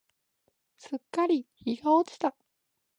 [0.79, 2.35] すっかり日が落ちた。